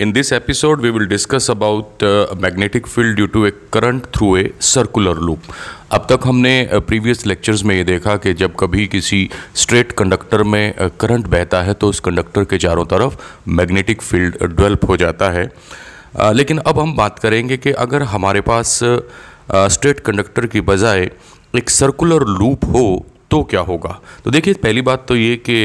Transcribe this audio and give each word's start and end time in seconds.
In 0.00 0.12
this 0.12 0.30
episode, 0.30 0.80
we 0.80 0.90
will 0.90 1.06
discuss 1.06 1.48
about 1.48 2.02
uh, 2.02 2.34
magnetic 2.38 2.86
field 2.86 3.16
due 3.16 3.28
to 3.28 3.46
a 3.46 3.50
current 3.50 4.06
through 4.12 4.36
a 4.36 4.42
circular 4.60 5.14
loop. 5.14 5.46
अब 5.92 6.06
तक 6.10 6.26
हमने 6.26 6.52
previous 6.88 7.20
uh, 7.20 7.26
lectures 7.26 7.62
में 7.64 7.74
ये 7.74 7.84
देखा 7.84 8.16
कि 8.16 8.34
जब 8.34 8.54
कभी 8.60 8.86
किसी 8.86 9.28
स्ट्रेट 9.54 9.92
कंडक्टर 9.92 10.42
में 10.42 10.74
करंट 11.00 11.24
uh, 11.24 11.30
बहता 11.30 11.62
है 11.62 11.74
तो 11.74 11.88
उस 11.88 12.00
कंडक्टर 12.00 12.44
के 12.44 12.58
चारों 12.58 12.84
तरफ़ 12.84 13.16
मैग्नेटिक 13.48 14.02
फ़ील्ड 14.02 14.36
डेवलप 14.42 14.84
हो 14.88 14.96
जाता 14.96 15.30
है 15.30 15.48
uh, 15.48 16.32
लेकिन 16.32 16.58
अब 16.58 16.78
हम 16.78 16.94
बात 16.96 17.18
करेंगे 17.18 17.56
कि 17.56 17.72
अगर 17.86 18.02
हमारे 18.12 18.40
पास 18.50 18.78
स्ट्रेट 19.54 20.00
कंडक्टर 20.00 20.46
की 20.46 20.60
बजाय 20.72 21.10
एक 21.56 21.70
सर्कुलर 21.70 22.26
लूप 22.38 22.64
हो 22.74 22.86
तो 23.30 23.42
क्या 23.44 23.60
होगा 23.70 24.00
तो 24.24 24.30
देखिए 24.30 24.54
पहली 24.62 24.82
बात 24.82 25.06
तो 25.08 25.16
ये 25.16 25.36
कि 25.48 25.56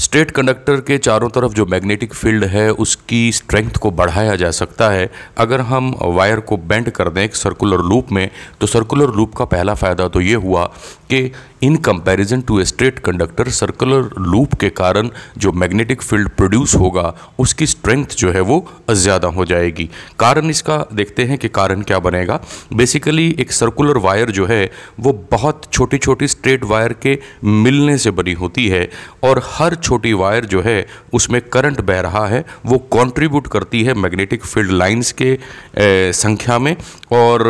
स्ट्रेट 0.00 0.30
कंडक्टर 0.30 0.80
के 0.80 0.96
चारों 0.98 1.28
तरफ़ 1.28 1.52
जो 1.52 1.64
मैग्नेटिक 1.66 2.14
फ़ील्ड 2.14 2.44
है, 2.44 2.70
उसकी 2.72 3.32
स्ट्रेंथ 3.32 3.76
को 3.76 3.90
बढ़ाया 3.90 4.36
जा 4.36 4.50
सकता 4.50 4.88
है। 4.90 5.10
अगर 5.38 5.60
हम 5.62 5.94
वायर 6.00 6.40
को 6.40 6.56
बेंड 6.56 6.88
कर 6.90 7.08
दें 7.08 7.22
एक 7.22 7.34
सर्कुलर 7.36 7.82
लूप 7.84 8.12
में 8.12 8.30
तो 8.60 8.66
सर्कुलर 8.66 9.14
लूप 9.16 9.34
का 9.34 9.44
पहला 9.46 9.74
फ़ायदा 9.74 10.06
तो 10.08 10.20
ये 10.20 10.34
हुआ 10.36 10.64
कि 11.12 11.30
in 11.62 11.76
comparison 11.76 12.40
to 12.40 12.62
straight 12.64 12.98
conductor 12.98 13.48
circular 13.50 14.10
loop 14.18 14.54
के 14.60 14.68
कारण 14.70 15.08
जो 15.38 15.52
मैग्नेटिक 15.52 16.02
फ़ील्ड 16.02 16.28
प्रोड्यूस 16.30 16.74
होगा 16.74 17.14
उसकी 17.38 17.66
स्ट्रेंथ 17.66 18.16
जो 18.18 18.30
है 18.32 18.40
वो 18.40 18.64
ज़्यादा 18.90 19.28
हो 19.28 19.44
जाएगी। 19.44 19.88
कारण 20.20 20.50
इसका 20.50 20.76
देखते 20.94 21.24
हैं 21.24 21.38
कि 21.38 21.48
कारण 21.50 21.82
क्या 21.82 21.98
बनेगा। 21.98 22.40
बेसिकली 22.72 23.28
एक 23.40 23.52
सर्कुलर 23.52 23.98
वायर 23.98 24.30
जो 24.30 24.46
है 24.46 24.70
वो 25.00 25.12
बहुत 25.30 25.62
छोटी 25.72 25.98
छोटी 25.98 26.28
स्ट्रेट 26.28 26.64
वायर 26.64 26.92
के 27.02 27.18
मिलने 27.44 27.96
से 27.98 28.10
बनी 28.12 28.32
होती 28.34 28.68
है 28.68 28.88
और 29.24 29.42
हर 29.46 29.74
छोटी 29.74 30.12
वायर 30.12 30.44
जो 30.44 30.62
है 30.62 30.86
उसमें 31.12 31.40
करंट 31.42 31.80
बह 31.80 32.00
रहा 32.00 32.26
है 32.26 32.44
वो 32.66 32.78
कंट्रीब्यूट 32.92 33.46
करती 33.46 33.82
है 33.84 33.94
मैग्नेटिक 33.94 34.44
फ़ील्ड 34.44 34.70
लाइंस 34.72 35.12
के 35.12 35.32
ए, 35.32 36.12
संख्या 36.14 36.58
में 36.58 36.74
और 37.12 37.44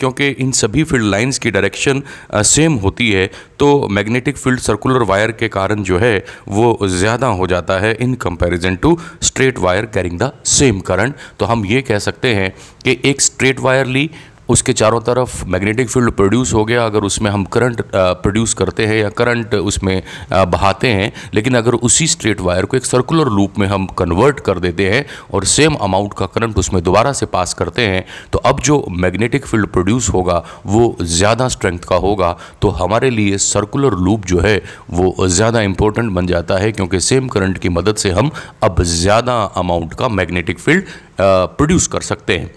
क्योंकि 0.00 0.28
इन 0.28 0.50
सभी 0.52 0.84
फ़ील्ड 0.84 1.06
लाइंस 1.06 1.38
की 1.38 1.50
डायरेक्शन 1.50 2.02
सेम 2.34 2.78
होती 2.82 3.10
है 3.10 3.26
तो 3.58 3.88
मैग्नेटिक 3.88 4.36
फ़ील्ड 4.36 4.60
सर्कुलर 4.60 5.02
वायर 5.02 5.32
के 5.32 5.48
कारण 5.48 5.82
जो 5.82 5.98
है, 5.98 6.24
वो 6.48 6.78
ज़्यादा 6.88 7.26
हो 7.26 7.46
जाता 7.46 7.78
है 7.78 7.94
in 8.00 8.14
comparison 8.14 8.76
to 8.76 8.98
straight 9.22 9.58
wire 9.58 9.86
carrying 9.86 10.18
the 10.18 10.32
same 10.44 10.80
current 10.80 11.14
तो 11.40 11.46
हम 11.46 11.64
ये 11.66 11.82
कह 11.82 11.98
सकते 11.98 12.34
हैं 12.34 12.52
कि 12.84 12.98
एक 13.04 13.20
स्ट्रेट 13.20 13.60
वायर 13.60 13.86
ली 13.86 14.10
उसके 14.52 14.72
चारों 14.74 15.00
तरफ़ 15.02 15.44
मैग्नेटिक 15.48 15.88
फ़ील्ड 15.90 16.10
प्रोड्यूस 16.12 16.52
हो 16.54 16.64
गया। 16.64 16.84
अगर 16.86 17.04
उसमें 17.04 17.30
हम 17.30 17.44
करंट 17.52 17.82
प्रोड्यूस 17.94 18.54
करते 18.54 18.86
हैं 18.86 18.96
या 18.96 19.08
करंट 19.12 19.54
उसमें 19.54 20.02
बहाते 20.32 20.88
हैं, 20.90 21.12
लेकिन 21.34 21.54
अगर 21.56 21.74
उसी 21.82 22.06
स्ट्रेट 22.08 22.40
वायर 22.42 22.64
को 22.64 22.76
एक 22.76 22.86
सर्कुलर 22.86 23.28
लूप 23.30 23.58
में 23.58 23.66
हम 23.68 23.86
कन्वर्ट 23.98 24.40
कर 24.42 24.58
देते 24.60 24.88
हैं 24.90 25.04
और 25.32 25.44
सेम 25.46 25.74
अमाउंट 25.82 26.14
का 26.14 26.26
करंट 26.28 26.58
उसमें 26.58 26.82
दोबारा 26.84 27.12
से 27.14 27.26
पास 27.28 27.54
करते 27.54 27.86
हैं 27.86 28.04
तो 28.32 28.38
अब 28.40 28.60
जो 28.62 28.84
मैग्नेटिक 28.92 29.46
फ़ील्ड 29.46 29.66
प्रोड्यूस 29.68 30.08
होगा, 30.10 30.42
वो 30.66 30.96
ज़्यादा 31.02 31.48
स्ट्रेंथ 31.48 31.78
का 31.80 31.96
होगा। 31.98 32.36
तो 32.62 32.68
हमारे 32.72 33.10
लिए 33.10 33.38
सर्कुलर 33.40 33.94
लूप 33.98 34.24
जो 34.26 34.40
है, 34.40 34.56
वो 34.90 35.28
ज़्यादा 35.28 35.60
इंपॉर्टेंट 35.62 36.12
बन 36.12 36.26
जाता 36.26 36.58
है, 36.58 36.72
क्योंकि 36.72 37.00
सेम 37.02 37.28
करंट 37.28 37.58
की 37.58 37.68
मदद 37.70 37.96
से 37.96 38.10
हम 38.12 38.30
अब 38.62 38.82
ज़्यादा 38.84 39.42
अमाउंट 39.56 39.94
का 39.94 40.08
मैग्नेटिक 40.10 40.58
फ़ील्ड 40.58 40.84
प्रोड्यूस 41.20 41.86
कर 41.86 42.00
सकते 42.02 42.38
हैं। 42.38 42.50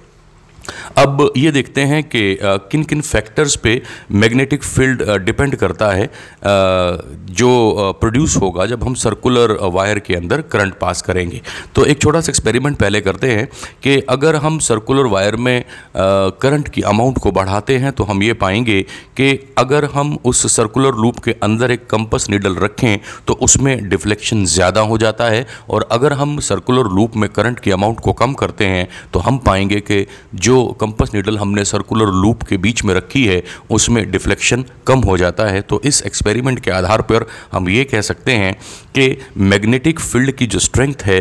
अब 0.98 1.32
ये 1.38 1.52
देखते 1.52 1.82
हैं 1.82 2.04
कि 2.04 2.38
किन 2.44 2.84
किन 2.84 3.02
फैक्टर्स 3.02 3.56
पे 3.56 3.82
मैग्नेटिक 4.12 4.64
फ़ील्ड 4.64 5.04
डिपेंड 5.26 5.56
करता 5.56 5.90
है 5.92 6.10
जो 7.36 7.50
प्रोड्यूस 8.00 8.36
होगा 8.38 8.66
जब 8.66 8.84
हम 8.84 8.94
सर्कुलर 8.96 9.58
वायर 9.74 10.00
के 10.00 10.16
अंदर 10.16 10.42
करंट 10.42 10.74
पास 10.74 11.02
करेंगे। 11.02 11.42
तो 11.76 11.86
एक 11.86 12.02
छोटा 12.02 12.22
सा 12.22 12.30
एक्सपेरिमेंट 12.30 12.78
पहले 12.78 13.02
करते 13.02 13.32
हैं 13.32 13.48
कि 13.84 14.00
अगर 14.10 14.36
हम 14.36 14.60
सर्कुलर 14.60 15.06
वायर 15.06 15.36
में 15.36 15.64
करंट 16.42 16.68
की 16.68 16.82
अमाउंट 16.82 17.18
को 17.18 17.32
बढ़ाते 17.32 17.78
हैं 17.78 17.92
तो 17.92 18.04
हम 18.04 18.24
ये 18.24 18.34
पाएँगे 18.34 18.82
कि 19.18 19.32
अगर 19.58 19.86
हम 19.86 20.18
उस 20.26 20.46
सर्कुलर 20.56 20.96
लूप 20.96 21.20
के 21.20 21.32
अंदर 21.44 21.72
एक 21.72 21.86
कंपस 21.88 22.28
नीडल 22.30 22.56
रखें 22.56 23.00
तो 23.28 23.34
उसमें 23.42 23.90
डिफ्लेक्शन 23.90 24.46
ज़्यादा 24.46 24.82
हो 24.82 24.98
जाता 24.98 25.26
है 25.26 25.46
और 25.70 25.88
अगर 25.92 26.14
हम 26.14 26.40
सर्कुलर 26.40 26.92
लूप 26.92 27.16
में 27.16 27.30
करंट 27.30 27.60
की 27.60 27.72
अमाउंट 27.72 28.00
को 28.00 28.14
कम 28.14 28.34
करते 28.34 28.66
हैं 28.66 28.88
तो 29.14 29.20
हम 29.20 29.38
पाएँगे 29.38 29.80
कि 29.80 30.06
जो 30.36 30.55
जो 30.56 30.66
कंपस 30.82 31.14
नीडल 31.14 31.38
हमने 31.38 31.64
सर्कुलर 31.66 32.12
लूप 32.16 32.44
के 32.44 32.58
बीच 32.58 32.84
में 32.86 32.94
रखी 32.94 33.26
है, 33.26 33.42
उसमें 33.72 34.02
डिफ्लेक्शन 34.12 34.64
कम 34.88 35.00
हो 35.02 35.18
जाता 35.18 35.44
है। 35.46 35.62
तो 35.64 35.82
इस 35.86 36.02
एक्सपेरिमेंट 36.06 36.60
के 36.60 36.72
आधार 36.72 37.02
पर 37.04 37.26
हम 37.52 37.70
ये 37.70 37.84
कह 37.86 38.02
सकते 38.04 38.32
हैं 38.34 38.54
कि 38.96 39.06
मैग्नेटिक 39.46 40.00
फ़ील्ड 40.00 40.32
की 40.32 40.46
जो 40.48 40.60
स्ट्रेंथ 40.60 41.04
है 41.06 41.20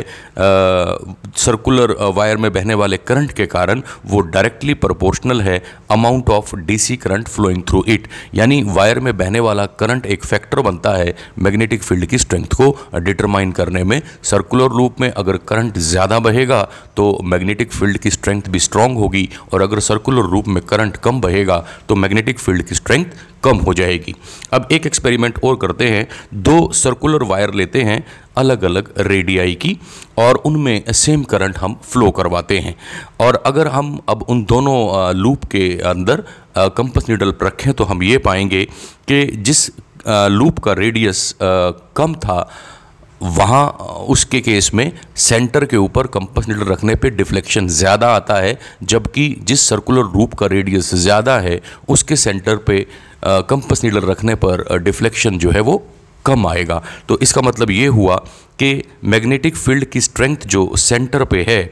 सर्कुलर 1.39 1.95
वायर 2.15 2.37
में 2.37 2.53
बहने 2.53 2.75
वाले 2.75 2.97
करंट 3.03 3.33
के 3.33 3.47
कारण 3.47 3.83
वो 4.07 4.21
डायरेक्टली 4.29 4.75
प्रोपोर्शनल 4.85 5.41
है 5.43 5.63
amount 5.91 6.31
of 6.31 6.55
DC 6.67 6.97
current 6.97 7.29
flowing 7.29 7.63
through 7.69 7.83
it 7.89 8.09
यानी 8.35 8.63
वायर 8.69 9.01
में 9.01 9.17
बहने 9.17 9.41
वाला 9.41 9.67
करंट 9.81 10.07
एक 10.09 10.25
फैक्टर 10.25 10.61
बनता 10.61 10.97
है 10.97 11.15
मैग्नेटिक 11.39 11.83
फ़ील्ड 11.83 12.07
की 12.07 12.19
स्ट्रेंथ 12.19 12.55
को 12.55 12.71
डिटरमाइन 13.01 13.53
करने 13.53 13.85
में। 13.85 14.01
सर्कुलर 14.25 14.77
लूप 14.77 15.01
में 15.01 15.11
अगर 15.11 15.37
करंट 15.49 15.79
ज़्यादा 15.81 16.19
बहेगा 16.21 16.63
तो 16.97 17.07
मैग्नेटिक 17.25 17.73
फ़ील्ड 17.73 17.99
की 17.99 18.11
स्ट्रेंथ 18.11 18.49
भी 18.51 18.59
स्ट्रांग 18.61 18.97
होगी। 18.99 19.24
होगी 19.25 19.49
और 19.53 19.63
अगर 19.63 19.81
सर्कुलर 19.81 20.31
रूप 20.31 20.49
में 20.49 20.63
करंट 20.63 20.97
कम 20.97 21.21
बहेगा 21.21 21.65
तो 21.89 21.95
मैग्नेटिक 21.95 22.39
फ़ील्ड 22.39 22.63
की 22.63 22.75
स्ट्रेंथ 22.75 23.05
कम 23.45 23.57
हो 23.59 23.75
जाएगी। 23.75 24.15
अब 24.53 24.69
एक 24.73 24.87
एक्सपेरिमेंट 24.87 25.39
और 25.45 25.57
करते 25.57 25.89
हैं। 25.89 26.07
दो 26.35 26.73
सर्कुलर 26.73 27.23
वायर 27.23 27.55
लेते 27.55 27.83
हैं 27.83 28.05
अलग 28.37 28.65
अलग 28.65 28.93
रेडियाई 28.99 29.55
की, 29.55 29.79
और 30.19 30.35
उनमें 30.37 30.93
सेम 30.93 31.23
करंट 31.23 31.59
हम 31.59 31.79
फ्लो 31.85 32.11
करवाते 32.11 32.59
हैं। 32.59 32.75
और 33.21 33.43
अगर 33.47 33.69
हम 33.69 33.99
अब 34.09 34.23
उन 34.29 34.45
दोनों 34.45 35.15
लूप 35.17 35.45
के 35.45 35.69
अंदर 35.87 36.25
कंपस 36.59 37.09
नीडल 37.09 37.35
रखें 37.43 37.73
तो 37.73 37.85
हम 37.85 38.03
ये 38.03 38.19
पाएँगे 38.19 38.65
कि 39.09 39.25
जिस 39.27 39.71
लूप 40.09 40.59
का 40.59 40.73
रेडियस 40.73 41.35
कम 41.43 42.15
था 42.15 42.39
वहाँ, 43.27 43.67
उसके 44.09 44.41
केस 44.41 44.71
में 44.75 44.91
सेंटर 45.17 45.65
के 45.65 45.77
ऊपर 45.77 46.07
कंपस 46.09 46.49
नीडल 46.49 46.65
रखने 46.65 46.95
पे 46.95 47.11
डिफ्लेक्शन 47.13 47.69
ज़्यादा 47.71 48.09
आता 48.09 48.35
है, 48.37 48.59
जबकि 48.85 49.29
जिस 49.43 49.69
सर्कुलर 49.69 50.13
रूप 50.13 50.35
का 50.35 50.47
रेडियस 50.47 50.95
ज़्यादा 50.95 51.39
है, 51.39 51.61
उसके 51.89 52.17
सेंटर 52.17 52.57
पे 52.67 52.87
कंपस 53.25 53.85
नीडल 53.85 54.01
रखने 54.03 54.35
पर 54.37 54.79
डिफ्लेक्शन 54.81 55.39
जो 55.39 55.51
है 55.51 55.61
वो 55.61 55.83
कम 56.25 56.47
आएगा। 56.47 56.83
तो 57.09 57.19
इसका 57.23 57.41
मतलब 57.43 57.71
ये 57.71 57.87
हुआ 57.89 58.17
कि 58.59 58.83
मैग्नेटिक 59.05 59.57
फ़ील्ड 59.57 59.85
की 59.85 60.01
स्ट्रेंथ 60.01 60.47
जो 60.47 60.71
सेंटर 60.79 61.25
पे 61.25 61.45
है 61.49 61.71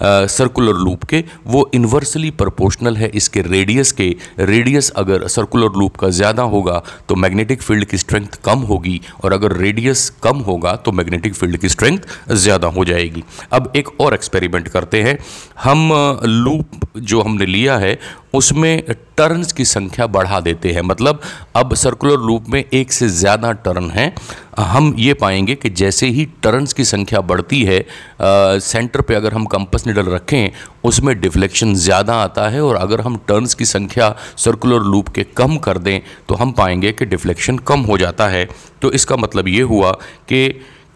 सर्कुलर 0.00 0.74
लूप 0.74 1.04
के 1.04 1.22
वो 1.46 1.68
इन्वर्सली 1.74 2.30
प्रोपोर्शनल 2.32 2.96
है 2.96 3.08
इसके 3.14 3.40
रेडियस 3.42 3.92
के। 3.92 4.08
रेडियस 4.40 4.90
अगर 4.92 5.26
सर्कुलर 5.28 5.78
लूप 5.78 5.96
का 5.96 6.08
ज़्यादा 6.10 6.42
होगा 6.44 6.82
तो 7.08 7.14
मैग्नेटिक 7.16 7.62
फ़ील्ड 7.62 7.84
की 7.84 7.98
स्ट्रेंथ 7.98 8.38
कम 8.44 8.58
होगी। 8.64 9.00
और 9.24 9.32
अगर 9.32 9.56
रेडियस 9.56 10.08
कम 10.22 10.38
होगा 10.40 10.74
तो 10.76 10.92
मैग्नेटिक 10.92 11.34
फ़ील्ड 11.34 11.56
की 11.56 11.68
स्ट्रेंथ 11.68 11.98
ज़्यादा 12.32 12.68
हो 12.68 12.84
जाएगी। 12.84 13.24
अब 13.52 13.72
एक 13.76 13.88
और 14.00 14.14
एक्सपेरिमेंट 14.14 14.68
करते 14.68 15.02
हैं। 15.02 15.18
हम 15.62 15.88
लूप 16.24 16.80
जो 16.98 17.20
हमने 17.22 17.46
लिया 17.46 17.78
है 17.78 17.98
उसमें 18.34 18.82
टर्न्स 19.16 19.52
की 19.52 19.64
संख्या 19.64 20.06
बढ़ा 20.08 20.38
देते 20.40 20.70
हैं। 20.72 20.82
मतलब 20.82 21.20
अब 21.56 21.74
सर्कुलर 21.74 22.20
लूप 22.20 22.48
में 22.48 22.62
एक 22.64 22.92
से 22.92 23.08
ज़्यादा 23.10 23.52
टर्न 23.64 23.90
हैं। 23.90 24.12
हम 24.60 24.94
ये 24.98 25.14
पाएँगे 25.14 25.54
कि 25.54 25.70
जैसे 25.72 26.06
ही 26.08 26.24
टर्न्स 26.42 26.72
की 26.72 26.84
संख्या 26.84 27.20
बढ़ती 27.22 27.62
है 27.64 27.78
आ, 27.80 28.58
सेंटर 28.60 29.00
पे 29.00 29.14
अगर 29.14 29.34
हम 29.34 29.44
कंपस 29.46 29.83
निडल 29.86 30.06
रखें, 30.06 30.50
उसमें 30.84 31.18
डिफ्लेक्शन 31.20 31.74
ज़्यादा 31.76 32.14
आता 32.16 32.48
है 32.48 32.62
और 32.62 32.76
अगर 32.76 33.00
हम 33.00 33.16
टर्न्स 33.28 33.54
की 33.54 33.64
संख्या 33.66 34.14
सर्कुलर 34.38 34.82
लूप 34.84 35.08
के 35.08 35.24
कम 35.36 35.56
कर 35.58 35.78
दें 35.78 36.00
तो 36.28 36.34
हम 36.34 36.52
पाएँगे 36.54 36.92
कि 36.92 37.04
डिफ्लेक्शन 37.06 37.58
कम 37.60 37.80
हो 37.82 37.98
जाता 37.98 38.28
है। 38.28 38.48
तो 38.82 38.92
इसका 38.92 39.16
मतलब 39.16 39.48
ये 39.48 39.62
हुआ 39.64 39.90
कि 40.28 40.48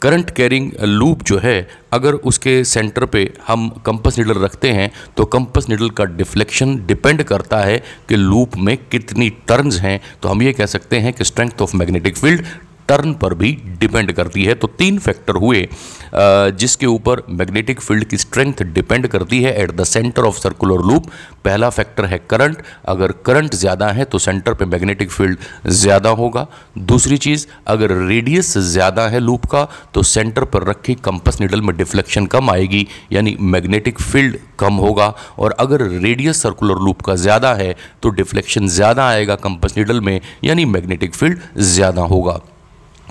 करंट 0.03 0.31
कैरिंग 0.31 0.71
लूप 0.81 1.23
जो 1.23 1.39
है, 1.39 1.69
अगर 1.93 2.15
उसके 2.23 2.63
सेंटर 2.65 3.05
पे 3.07 3.23
हम 3.47 3.69
कंपस 3.87 4.19
निडल 4.19 4.35
रखते 4.35 4.71
हैं 4.73 4.91
तो 5.17 5.25
कंपस 5.27 5.69
निडल 5.69 5.91
का 5.91 6.05
डिफ्लेक्शन 6.15 6.77
डिपेंड 6.87 7.23
करता 7.25 7.59
है 7.61 7.83
कि 8.09 8.17
लूप 8.17 8.57
में 8.59 8.77
कितनी 8.91 9.29
टर्न्स 9.49 9.81
हैं। 9.81 10.01
तो 10.23 10.29
हम 10.29 10.43
ये 10.43 10.53
कह 10.53 10.67
सकते 10.69 10.99
हैं 10.99 11.13
कि 11.13 11.25
strength 11.25 11.63
of 11.63 11.77
magnetic 11.77 12.17
field 12.17 12.45
turn 12.89 13.13
पर 13.15 13.35
भी 13.35 13.51
डिपेंड 13.81 14.13
करती 14.13 14.45
है। 14.45 14.55
तो 14.55 14.67
तीन 14.69 14.99
फैक्टर 14.99 15.35
हुए। 15.37 15.67
जिसके 16.15 16.87
ऊपर 16.87 17.23
मैग्नेटिक 17.31 17.81
फ़ील्ड 17.81 18.05
की 18.05 18.17
स्ट्रेंथ 18.19 18.63
डिपेंड 18.75 19.07
करती 19.09 19.43
है 19.43 19.55
at 19.63 19.71
the 19.73 19.85
centre 19.85 20.23
of 20.25 20.39
circular 20.39 20.85
loop 20.87 21.07
पहला 21.45 21.69
फैक्टर 21.71 22.05
है 22.05 22.19
करंट 22.31 22.63
अगर 22.89 23.13
करंट 23.27 23.55
ज़्यादा 23.55 23.89
है 23.93 24.05
तो 24.05 24.19
सेंटर 24.19 24.55
पे 24.55 24.65
मैग्नेटिक 24.67 25.11
फ़ील्ड 25.11 25.39
ज़्यादा 25.69 26.11
होगा. 26.11 26.47
दूसरी 26.79 27.17
चीज़, 27.19 27.47
अगर 27.67 27.93
रेडियस 27.99 28.57
ज़्यादा 28.59 29.07
है 29.09 29.21
लूप 29.21 29.45
का 29.47 29.67
तो 29.95 30.03
सेंटर 30.05 30.45
पर 30.45 30.67
रखी 30.69 30.95
कंपस 31.05 31.41
निडल 31.41 31.63
में 31.63 31.77
डिफ्लेक्शन 31.77 32.27
कम 32.27 32.51
आएगी, 32.51 32.87
यानी 33.13 33.37
मैग्नेटिक 33.41 34.01
फ़ील्ड 34.01 34.37
कम 34.59 34.75
होगा. 34.77 35.13
और 35.39 35.57
अगर 35.61 35.83
रेडियस 35.83 36.43
सर्कुलर 36.43 36.85
लूप 36.85 37.03
का 37.03 37.15
ज़्यादा 37.17 37.55
है 37.55 37.75
तो 38.03 38.11
डिफ्लेक्शन 38.11 38.69
ज़्यादा 38.69 39.09
आएगा 39.09 39.35
कंपस 39.39 39.77
निडल 39.79 40.01
में, 40.01 40.21
यानी 40.45 40.65
मैग्नेटिक 40.67 41.15
फ़ील्ड 41.15 41.39
ज़्यादा 41.59 42.03
होगा. 42.05 42.41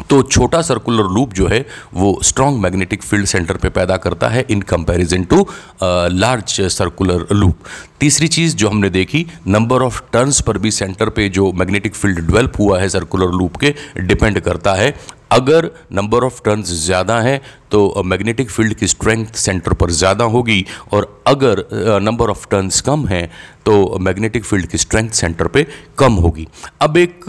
तो 0.10 0.22
छोटा 0.24 0.62
सर्कुलर 0.62 1.04
लूप 1.14 1.34
जो 1.34 1.48
है, 1.48 1.66
वो 1.94 2.20
स्ट्रॉन्ग 2.24 2.60
मैग्नेटिक 2.62 3.04
फ़ील्ड 3.04 3.26
सेंटर 3.26 3.58
पे 3.58 3.70
पैदा 3.70 3.98
करता 3.98 4.28
है 4.28 4.46
in 4.50 4.62
comparison 4.64 5.24
to 5.24 5.48
large 5.84 6.62
circular 6.72 7.28
loop 7.34 7.56
तीसरी 8.00 8.28
चीज़ 8.28 8.56
जो 8.56 8.70
हमने 8.70 8.90
देखी 8.90 9.26
नंबर 9.48 9.82
ऑफ़ 9.82 10.02
टर्न्स 10.14 10.42
पर 10.42 10.58
भी 10.58 10.72
सेंटर 10.72 11.10
पे 11.10 11.28
जो 11.30 11.52
मैग्नेटिक 11.52 11.96
फ़ील्ड 11.96 12.20
डेवलप 12.20 12.60
हुआ 12.60 12.80
है 12.80 12.90
सर्कुलर 12.90 13.32
लूप 13.32 13.56
के 13.56 13.74
डिपेंड 14.00 14.40
करता 14.40 14.74
है। 14.74 14.94
अगर 15.32 15.70
नंबर 15.94 16.24
ऑफ़ 16.24 16.42
टर्न्स 16.46 16.72
ज़्यादा 16.84 17.20
हैं 17.22 17.40
तो 17.72 18.04
मैग्नेटिक 18.06 18.50
फ़ील्ड 18.50 18.74
की 18.74 18.88
स्ट्रेंथ 18.88 19.34
सेंटर 19.36 19.74
पर 19.74 19.92
ज़्यादा 19.92 20.26
होगी 20.26 20.66
और 20.94 21.08
अगर 21.28 21.64
नंबर 22.02 22.30
ऑफ़ 22.30 22.48
टर्न्स 22.52 22.80
कम 22.82 23.06
हैं 23.08 23.30
तो 23.66 23.98
मैग्नेटिक 24.02 24.46
फ़ील्ड 24.46 24.66
की 24.66 24.78
स्ट्रेंथ 24.78 25.10
सेंटर 25.12 25.48
पे 25.48 25.66
कम 26.00 26.14
होगी। 26.16 26.48
अब 26.82 26.98
एक 26.98 27.28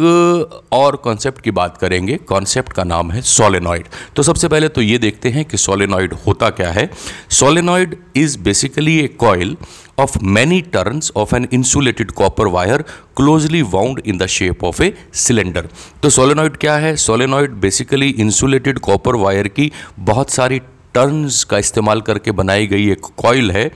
और 0.72 0.96
कॉन्सेप्ट 0.96 1.40
की 1.40 1.50
बात 1.50 1.76
करेंगे। 1.76 2.16
कॉन्सेप्ट 2.28 2.72
का 2.72 2.84
नाम 2.84 3.10
है 3.10 3.22
सोलेनॉइड 3.22 3.86
तो 4.16 4.22
सबसे 4.22 4.48
पहले 4.48 4.68
तो 4.68 4.82
ये 4.82 4.98
देखते 4.98 5.28
हैं 5.30 5.44
कि 5.44 5.56
सोलेनॉइड 5.58 6.14
होता 6.26 6.50
क्या 6.52 6.70
है। 6.70 6.88
Solenoid 7.30 7.96
is 8.16 8.38
basically 8.40 8.98
a 9.00 9.06
coil 9.20 9.56
of 9.98 10.16
many 10.38 10.62
turns 10.76 11.10
of 11.16 11.32
an 11.32 11.48
insulated 11.58 12.14
copper 12.14 12.48
wire 12.48 12.78
closely 13.20 13.62
wound 13.74 14.02
in 14.04 14.18
the 14.22 14.28
shape 14.38 14.64
of 14.70 14.80
a 14.80 14.90
cylinder 15.26 15.64
तो 16.02 16.10
solenoid 16.18 16.56
क्या 16.56 16.76
है 16.86 16.94
solenoid 17.06 17.60
basically 17.66 18.10
insulated 18.26 18.82
copper 18.88 19.14
wire 19.24 19.48
की 19.48 19.70
बहुत 20.10 20.30
सारी 20.30 20.60
टर्न्स 20.98 21.42
का 21.44 21.58
इस्तेमाल 21.58 22.00
करके 22.00 22.32
बनाई 22.32 22.66
गई 22.66 22.90
एक 22.92 23.06
कॉयल 23.16 23.50
है 23.50 23.70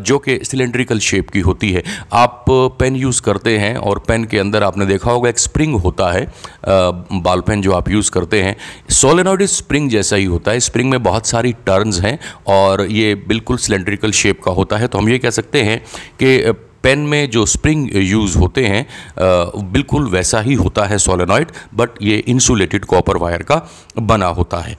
जो 0.00 0.18
कि 0.18 0.38
सिलेंड्रिकल 0.44 0.98
शेप 0.98 1.30
की 1.30 1.40
होती 1.40 1.70
है। 1.72 1.82
आप 2.12 2.44
पेन 2.50 2.96
यूज़ 2.96 3.20
करते 3.22 3.56
हैं 3.58 3.76
और 3.76 3.98
पेन 4.08 4.24
के 4.24 4.38
अंदर 4.38 4.62
आपने 4.62 4.86
देखा 4.86 5.10
होगा 5.10 5.30
एक 5.30 5.38
स्प्रिंग 5.38 5.74
होता 5.80 6.10
है 6.12 6.26
बाल 6.66 7.40
पेन 7.40 7.62
जो 7.62 7.72
आप 7.72 7.88
यूज़ 7.90 8.10
करते 8.10 8.42
हैं। 8.42 8.56
सोलेनॉइड 8.92 9.42
स्प्रिंग 9.46 9.90
जैसा 9.90 10.16
ही 10.16 10.24
होता 10.24 10.50
है। 10.50 10.60
स्प्रिंग 10.60 10.90
में 10.90 11.02
बहुत 11.02 11.26
सारी 11.26 11.52
टर्न्स 11.66 12.00
हैं 12.00 12.18
और 12.48 12.86
ये 12.90 13.14
बिल्कुल 13.28 13.56
सिलेंड्रिकल 13.56 14.12
शेप 14.12 14.42
का 14.44 14.52
होता 14.52 14.76
है। 14.76 14.88
तो 14.88 14.98
हम 14.98 15.08
ये 15.08 15.18
कह 15.18 15.30
सकते 15.30 15.62
हैं 15.62 15.82
कि 16.22 16.38
पेन 16.84 16.98
में 17.08 17.30
जो 17.30 17.44
स्प्रिंग 17.46 17.88
यूज़ 17.96 18.36
होते 18.38 18.66
हैं 18.66 18.86
बिल्कुल 19.72 20.08
वैसा 20.10 20.40
ही 20.40 20.54
होता 20.54 20.84
है 20.84 20.98
सोलेनॉइड 21.00 21.52
बट 21.74 22.02
ये 22.02 22.16
इंसुलेटेड 22.28 22.84
कॉपर 22.84 23.16
वायर 23.16 23.42
का 23.42 23.60
बना 23.98 24.26
होता 24.28 24.58
है। 24.58 24.76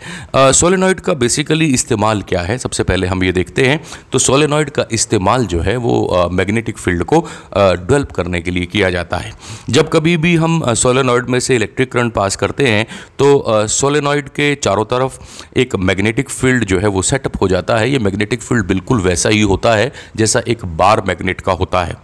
सोलेनॉइड 0.54 1.00
का 1.00 1.14
बेसिकली 1.16 1.66
इस्तेमाल 1.74 2.22
क्या 2.22 2.42
है? 2.42 2.58
सबसे 2.58 2.84
पहले 2.84 3.08
हम 3.08 3.24
ये 3.24 3.32
देखते 3.32 3.68
हैं। 3.68 3.80
तो 4.12 4.20
सोलेनॉइड 4.20 4.70
का 4.70 4.86
इस्तेमाल 4.92 5.46
जो 5.46 5.60
है, 5.62 5.76
वो 5.78 6.30
मैग्नेटिक 6.32 6.78
फ़ील्ड 6.78 7.04
को 7.04 7.20
डेवलप 7.54 8.12
करने 8.12 8.42
के 8.42 8.52
लिए 8.52 8.66
किया 8.68 8.90
जाता 8.90 9.18
है। 9.18 9.32
जब 9.70 9.90
कभी 9.90 10.16
भी 10.18 10.36
हम 10.36 10.74
सोलेनॉइड 10.76 11.30
में 11.30 11.40
से 11.40 11.56
इलेक्ट्रिक 11.56 11.92
करंट 11.92 12.14
पास 12.14 12.36
करते 12.36 12.68
हैं 12.68 12.86
तो 13.20 13.68
सोलेनॉइड 13.70 14.30
के 14.30 14.54
चारों 14.58 14.86
तरफ़ 14.86 15.20
एक 15.58 15.76
मैग्नेटिक 15.78 16.30
फ़ील्ड 16.30 16.66
जो 16.66 16.80
है, 16.80 16.88
वो 16.88 17.02
सेटअप 17.02 17.42
हो 17.42 17.48
जाता 17.48 17.78
है। 17.78 17.90
ये 17.92 18.00
मैग्नेटिक 18.00 18.42
फ़ील्ड 18.42 18.68
बिल्कुल 18.68 19.02
वैसा 19.02 19.30
ही 19.30 19.42
होता 19.44 19.76
है, 19.76 19.92
जैसा 20.16 20.42
एक 20.48 20.66
बार 20.78 21.04
मैग्नेट 21.08 21.42
का 21.42 21.52
होता 21.54 21.84
है। 21.84 21.95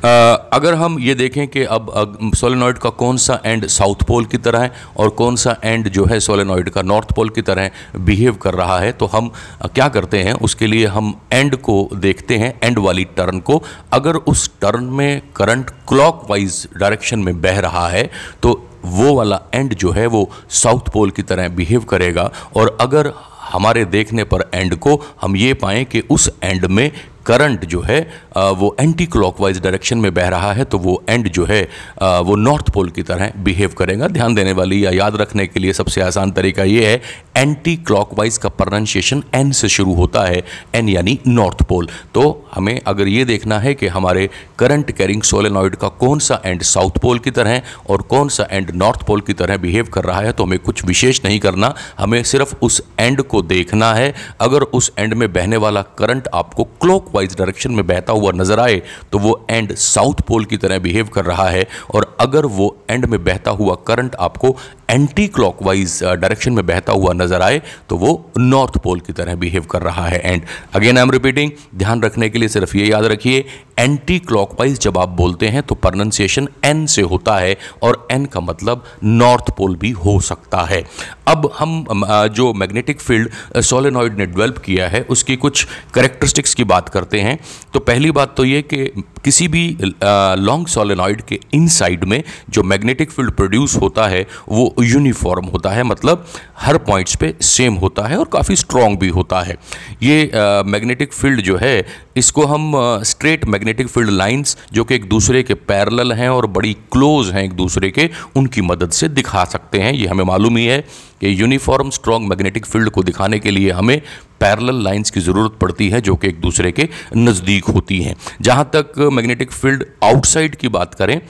अगर 0.00 0.74
हम 0.74 0.98
ये 0.98 1.14
देखें 1.14 1.46
कि 1.48 1.62
अब 1.62 2.30
सोलेनॉइड 2.34 2.78
का 2.78 2.90
कौन 2.98 3.16
सा 3.16 3.40
एंड 3.44 3.66
साउथ 3.68 4.04
पोल 4.08 4.24
की 4.24 4.38
तरह 4.38 4.60
है 4.60 4.72
और 4.96 5.08
कौन 5.18 5.36
सा 5.36 5.56
एंड 5.64 5.88
जो 5.88 6.04
है 6.04 6.18
सोलेनॉइड 6.20 6.70
का 6.70 6.82
नॉर्थ 6.82 7.12
पोल 7.16 7.28
की 7.28 7.42
तरह 7.42 7.70
बिहेव 7.98 8.34
कर 8.34 8.54
रहा 8.54 8.78
है 8.78 8.92
तो 8.92 9.06
हम 9.06 9.30
क्या 9.64 9.88
करते 9.88 10.22
हैं, 10.22 10.32
उसके 10.34 10.66
लिए 10.66 10.86
हम 10.86 11.14
एंड 11.32 11.56
को 11.58 11.88
देखते 11.96 12.38
हैं 12.38 12.52
एंड 12.62 12.78
वाली 12.78 13.04
टर्न 13.16 13.40
को। 13.40 13.62
अगर 13.92 14.16
उस 14.16 14.50
टर्न 14.60 14.84
में 14.92 15.22
करंट 15.36 15.70
क्लॉकवाइज 15.88 16.66
डायरेक्शन 16.76 17.18
में 17.18 17.40
बह 17.40 17.60
रहा 17.60 17.86
है 17.88 18.10
तो 18.42 18.62
वो 18.84 19.14
वाला 19.14 19.40
एंड 19.54 19.74
जो 19.74 19.90
है 19.92 20.06
वो 20.06 20.28
साउथ 20.54 20.90
पोल 20.92 21.10
की 21.10 21.22
तरह 21.22 21.48
बिहेव 21.50 21.84
करेगा। 21.84 22.30
और 22.56 22.76
अगर 22.80 23.12
हमारे 23.48 23.84
देखने 23.84 24.24
पर 24.24 24.50
एंड 24.54 24.74
को 24.76 25.00
हम 25.22 25.36
ये 25.36 25.54
पाएँ 25.54 25.84
कि 25.84 26.02
उस 26.10 26.30
एंड 26.42 26.64
में 26.64 26.90
करंट 27.26 27.64
जो 27.64 27.80
है 27.80 28.00
वो 28.36 28.74
एंटी 28.80 29.06
क्लॉकवाइज 29.06 29.60
डायरेक्शन 29.60 29.98
में 29.98 30.12
बह 30.14 30.28
रहा 30.28 30.52
है 30.52 30.64
तो 30.64 30.78
वो 30.78 31.02
एंड 31.08 31.28
जो 31.28 31.44
है 31.44 31.62
वो 32.02 32.36
नॉर्थ 32.36 32.70
पोल 32.70 32.90
की 32.90 33.02
तरह 33.02 33.32
बिहेव 33.36 33.72
करेगा। 33.78 34.08
ध्यान 34.08 34.34
देने 34.34 34.52
वाली 34.52 34.84
या 34.84 34.90
याद 34.90 35.16
रखने 35.16 35.46
के 35.46 35.60
लिए 35.60 35.72
सबसे 35.72 36.00
आसान 36.00 36.30
तरीका 36.32 36.64
ये 36.64 36.86
है 36.86 37.02
एंटी 37.36 37.76
क्लॉकवाइज 37.76 38.38
का 38.38 38.48
प्रोनाउंसिएशन 38.48 39.22
एन 39.34 39.50
से 39.52 39.68
शुरू 39.68 39.94
होता 39.94 40.24
है 40.26 40.42
एन 40.74 40.88
यानी 40.88 41.18
नॉर्थ 41.26 41.62
पोल 41.62 41.88
तो 42.14 42.22
हमें 42.54 42.80
अगर 42.86 43.08
ये 43.08 43.24
देखना 43.24 43.58
है 43.58 43.74
कि 43.74 43.86
हमारे 43.86 44.28
करंट 44.58 44.90
कैरिंग 44.92 45.22
सोलेनॉइड 45.22 45.76
का 45.76 45.88
कौन 46.00 46.18
सा 46.18 46.40
एंड 46.44 46.62
साउथ 46.62 46.98
पोल 47.02 47.18
की 47.18 47.30
तरह 47.30 47.60
और 47.90 48.02
कौन 48.02 48.28
सा 48.28 48.48
एंड 48.50 48.70
नॉर्थ 48.74 49.06
पोल 49.06 49.20
की 49.20 49.32
तरह 49.32 49.56
बिहेव 49.56 49.84
कर 49.84 50.04
रहा 50.04 50.20
है 50.20 50.32
तो 50.32 50.44
हमें 50.44 50.58
कुछ 50.58 50.84
विशेष 50.84 51.20
नहीं 51.24 51.40
करना। 51.40 51.74
हमें 51.98 52.22
सिर्फ़ 52.22 52.54
उस 52.62 52.82
एंड 52.98 53.22
को 53.22 53.37
देखना 53.42 53.92
है। 53.94 54.14
अगर 54.40 54.62
उस 54.62 54.92
एंड 54.98 55.14
में 55.14 55.32
बहने 55.32 55.56
वाला 55.56 55.82
करंट 55.98 56.28
आपको 56.34 56.64
क्लॉक 56.64 56.98
क्लॉकवाइज 56.98 57.36
डायरेक्शन 57.36 57.72
में 57.72 57.86
बहता 57.86 58.12
हुआ 58.12 58.30
नज़र 58.32 58.60
आए 58.60 58.80
तो 59.12 59.18
वो 59.18 59.46
एंड 59.50 59.74
साउथ 59.74 60.20
पोल 60.20 60.44
की 60.44 60.56
तरह 60.56 60.78
बिहेव 60.78 61.06
कर 61.06 61.24
रहा 61.24 61.48
है। 61.48 61.66
और 61.94 62.16
अगर 62.20 62.46
वो 62.46 62.66
एंड 62.90 63.04
में 63.04 63.22
बहता 63.24 63.50
हुआ 63.50 63.74
करंट 63.86 64.14
आपको 64.20 64.56
एंटी 64.90 65.26
क्लॉकवाइज 65.28 65.98
डायरेक्शन 66.02 66.52
में 66.52 66.64
बहता 66.66 66.92
हुआ 66.92 67.12
नज़र 67.14 67.42
आए 67.42 67.60
तो 67.88 67.96
वो 67.96 68.30
नॉर्थ 68.38 68.78
पोल 68.82 69.00
की 69.00 69.12
तरह 69.12 69.34
बिहेव 69.36 69.64
कर 69.70 69.82
रहा 69.82 70.06
है। 70.06 70.20
And 70.22 70.42
again 70.74 70.98
I 70.98 71.02
am 71.02 71.10
repeating 71.10 71.50
ध्यान 71.76 72.02
रखने 72.02 72.28
के 72.28 72.38
लिए 72.38 72.48
सिर्फ़ 72.48 72.76
ये 72.76 72.86
याद 72.86 73.04
रखिए 73.06 73.44
एंटी 73.78 74.18
क्लॉकवाइज 74.20 74.78
जब 74.80 74.98
आप 74.98 75.08
बोलते 75.16 75.48
हैं 75.48 75.62
तो 75.62 75.74
प्रोनाउंसिएशन 75.76 76.48
एन 76.64 76.86
से 76.86 77.02
होता 77.02 77.36
है, 77.36 77.56
और 77.82 78.06
एन 78.12 78.24
का 78.26 78.40
मतलब 78.40 78.84
नॉर्थ 79.04 79.50
पोल 79.56 79.76
भी 79.76 79.90
हो 79.90 80.18
सकता 80.20 80.62
है। 80.62 80.82
अब 81.28 81.50
हम 81.58 81.84
जो 82.32 82.52
मैग्नेटिक 82.54 83.00
फ़ील्ड 83.00 83.60
सोलेनॉइड 83.62 84.18
ने 84.18 84.26
डेवलप 84.26 84.58
किया 84.58 84.88
है, 84.88 85.00
उसकी 85.02 85.36
कुछ 85.36 85.66
करेक्टरिस्टिक्स 85.94 86.54
की 86.54 86.64
बात 86.64 86.88
करते 86.88 87.20
हैं। 87.20 87.38
तो 87.74 87.80
पहली 87.80 88.10
बात 88.10 88.34
तो 88.36 88.44
ये 88.44 88.62
कि 88.64 88.84
किसी 89.24 89.48
भी 89.48 89.66
लॉन्ग 89.82 90.66
सोलेनॉइड 90.68 91.20
के 91.22 91.38
इनसाइड 91.54 92.04
में 92.04 92.22
जो 92.50 92.62
मैग्नेटिक 92.64 93.10
फ़ील्ड 93.10 93.32
प्रोड्यूस 93.32 93.76
होता 93.76 94.06
है, 94.06 94.26
वो 94.48 94.74
यूनिफॉर्म 94.82 95.46
होता 95.46 95.70
है 95.70 95.82
मतलब 95.82 96.26
हर 96.58 96.78
पॉइंट्स 96.80 97.14
पे 97.16 97.34
सेम 97.42 97.74
होता 97.76 98.06
है 98.08 98.16
और 98.18 98.28
काफ़ी 98.32 98.56
स्ट्रॉन्ग 98.56 98.98
भी 98.98 99.08
होता 99.10 99.40
है। 99.40 99.56
ये 100.02 100.30
मैग्नेटिक 100.66 101.12
फ़ील्ड 101.12 101.40
जो 101.40 101.56
है, 101.56 101.86
इसको 102.16 102.44
हम 102.46 102.72
स्ट्रेट 103.04 103.44
मैग्नेटिक 103.46 103.88
फ़ील्ड 103.88 104.10
लाइंस 104.10 104.56
जो 104.72 104.84
कि 104.84 104.94
एक 104.94 105.08
दूसरे 105.08 105.42
के 105.42 105.54
पैरेलल 105.54 106.12
हैं 106.12 106.28
और 106.28 106.46
बड़ी 106.48 106.72
क्लोज 106.92 107.30
हैं 107.30 107.44
एक 107.44 107.52
दूसरे 107.54 107.90
के, 107.90 108.08
उनकी 108.36 108.62
मदद 108.62 108.90
से 108.90 109.08
दिखा 109.10 109.44
सकते 109.46 109.80
हैं। 109.80 109.92
ये 109.92 110.06
हमें 110.06 110.24
मालूम 110.24 110.56
ही 110.56 110.66
है 110.66 110.80
कि 111.20 111.40
यूनिफॉर्म 111.40 111.90
स्ट्रॉन्ग 111.90 112.28
मैग्नेटिक 112.28 112.66
फ़ील्ड 112.66 112.90
को 112.90 113.02
दिखाने 113.02 113.38
के 113.38 113.50
लिए 113.50 113.70
हमें 113.72 114.00
पैरेलल 114.40 114.82
लाइंस 114.84 115.10
की 115.10 115.20
ज़रूरत 115.20 115.56
पड़ती 115.60 115.88
है, 115.90 116.00
जो 116.00 116.14
कि 116.16 116.28
एक 116.28 116.40
दूसरे 116.40 116.70
के 116.72 116.88
नज़दीक 117.16 117.64
होती 117.66 118.00
हैं। 118.02 118.14
जहाँ 118.42 118.70
तक 118.74 118.98
मैग्नेटिक 119.12 119.52
फ़ील्ड 119.52 119.84
आउटसाइड 120.04 120.54
की 120.56 120.68
बात 120.70 120.94
करें 120.94 121.20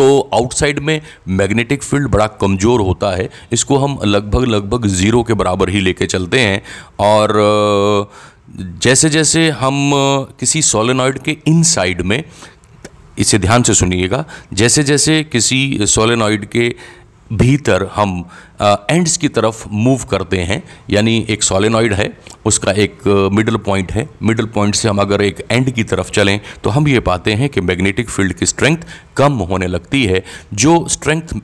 तो 0.00 0.18
आउटसाइड 0.34 0.78
में 0.78 1.00
मैग्नेटिक 1.28 1.82
फ़ील्ड 1.82 2.08
बड़ा 2.08 2.26
कमज़ोर 2.40 2.80
होता 2.80 3.10
है। 3.16 3.28
इसको 3.52 3.76
हम 3.78 3.98
लगभग 4.04 4.44
लगभग 4.46 4.86
ज़ीरो 4.88 5.22
के 5.22 5.34
बराबर 5.34 5.68
ही 5.70 5.80
लेके 5.80 6.06
चलते 6.06 6.40
हैं। 6.40 6.62
और 7.00 7.32
जैसे 8.82 9.08
जैसे 9.10 9.48
हम 9.50 9.92
किसी 10.40 10.62
सोलेनॉइड 10.62 11.18
के 11.18 11.36
इनसाइड 11.46 12.00
में, 12.02 12.22
इसे 13.18 13.38
ध्यान 13.38 13.62
से 13.62 13.74
सुनिएगा 13.74 14.24
जैसे 14.52 14.82
जैसे 14.82 15.22
किसी 15.24 15.86
सोलेनॉइड 15.86 16.44
के 16.46 16.74
भीतर 17.32 17.88
हम 17.94 18.24
एंड्स 18.60 19.16
की 19.16 19.28
तरफ़ 19.30 19.64
मूव 19.70 20.04
करते 20.10 20.38
हैं, 20.40 20.62
यानी 20.90 21.16
एक 21.30 21.42
सोलेनॉइड 21.42 21.92
है, 21.94 22.12
उसका 22.46 22.72
एक 22.74 23.06
मिडल 23.32 23.56
पॉइंट 23.58 23.92
है। 23.92 24.08
मिडल 24.22 24.46
पॉइंट 24.46 24.74
से 24.74 24.88
हम 24.88 24.98
अगर 24.98 25.22
एक 25.22 25.44
एंड 25.50 25.70
की 25.70 25.84
तरफ़ 25.84 26.10
चलें 26.10 26.40
तो 26.64 26.70
हम 26.70 26.88
ये 26.88 27.00
पाते 27.02 27.32
हैं 27.32 27.48
कि 27.48 27.60
मैग्नेटिक 27.60 28.10
फ़ील्ड 28.10 28.32
की 28.32 28.46
स्ट्रेंथ 28.46 28.84
कम 29.16 29.32
होने 29.48 29.66
लगती 29.66 30.04
है। 30.04 30.22
जो 30.54 30.84
स्ट्रेंथ 30.88 31.34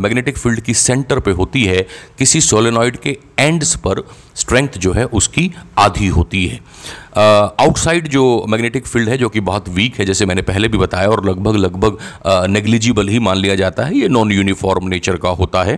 मैग्नेटिक 0.00 0.38
फ़ील्ड 0.38 0.60
की 0.60 0.74
सेंटर 0.74 1.20
पे 1.20 1.30
होती 1.32 1.64
है, 1.64 1.86
किसी 2.18 2.40
सोलेनॉइड 2.40 2.96
के 2.96 3.16
एंड्स 3.38 3.74
पर 3.76 4.02
स्ट्रेंथ 4.36 4.78
जो 4.78 4.92
है, 4.92 5.04
उसकी 5.04 5.50
आधी 5.78 6.06
होती 6.08 6.46
है। 6.46 6.60
आउटसाइड 7.16 8.08
जो 8.08 8.44
मैग्नेटिक 8.48 8.86
फ़ील्ड 8.86 9.08
है, 9.08 9.16
जो 9.18 9.28
कि 9.28 9.40
बहुत 9.40 9.68
वीक 9.68 9.98
है, 9.98 10.04
जैसे 10.04 10.26
मैंने 10.26 10.42
पहले 10.42 10.68
भी 10.68 10.78
बताया, 10.78 11.08
और 11.08 11.24
लगभग 11.28 11.56
लगभग 11.56 11.98
नेग्लिजिबल 12.50 13.08
ही 13.08 13.18
मान 13.18 13.36
लिया 13.36 13.54
जाता 13.54 13.84
है, 13.84 13.98
ये 13.98 14.08
नॉन 14.08 14.32
यूनिफॉर्म 14.32 14.88
नेचर 14.88 15.16
का 15.16 15.28
होता 15.30 15.62
है। 15.62 15.76